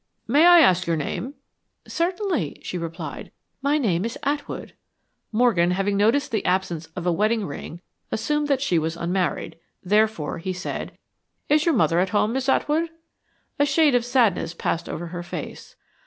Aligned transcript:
"May 0.27 0.47
I 0.47 0.61
ask 0.61 0.87
your 0.87 0.95
name?" 0.95 1.35
"Certainly," 1.87 2.59
she 2.63 2.75
replied. 2.79 3.31
"My 3.61 3.77
name 3.77 4.03
is 4.03 4.17
Atwood." 4.23 4.73
Morgan, 5.31 5.69
having 5.69 5.95
noticed 5.95 6.31
the 6.31 6.43
absence 6.43 6.87
of 6.95 7.05
a 7.05 7.11
wedding 7.11 7.45
ring, 7.45 7.81
assumed 8.11 8.47
that 8.47 8.63
she 8.63 8.79
was 8.79 8.97
unmarried. 8.97 9.59
Therefore, 9.83 10.39
he 10.39 10.53
said, 10.53 10.97
"Is 11.49 11.65
your 11.67 11.75
mother 11.75 11.99
at 11.99 12.09
home, 12.09 12.33
Miss 12.33 12.49
Atwood?" 12.49 12.89
A 13.59 13.65
shade 13.67 13.93
of 13.93 14.03
sadness 14.03 14.55
passed 14.55 14.89
over 14.89 15.05
her 15.13 15.21
face. 15.21 15.75